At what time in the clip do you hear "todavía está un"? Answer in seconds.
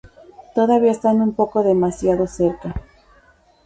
0.55-1.33